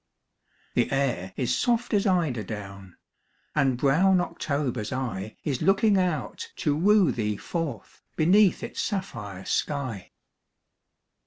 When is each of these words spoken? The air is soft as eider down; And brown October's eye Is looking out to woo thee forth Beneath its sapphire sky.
The 0.73 0.91
air 0.91 1.31
is 1.37 1.55
soft 1.55 1.93
as 1.93 2.07
eider 2.07 2.41
down; 2.41 2.97
And 3.53 3.77
brown 3.77 4.19
October's 4.19 4.91
eye 4.91 5.37
Is 5.43 5.61
looking 5.61 5.95
out 5.95 6.49
to 6.55 6.75
woo 6.75 7.11
thee 7.11 7.37
forth 7.37 8.01
Beneath 8.15 8.63
its 8.63 8.81
sapphire 8.81 9.45
sky. 9.45 10.11